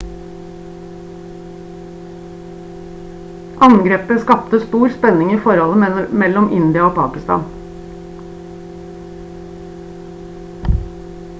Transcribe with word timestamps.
angrepet 3.67 4.21
skapte 4.23 4.59
stor 4.63 4.95
spenning 4.95 5.33
i 5.33 5.37
forholdet 5.43 6.15
mellom 6.23 6.49
india 6.61 6.87
og 6.87 6.97
pakistan 6.97 7.45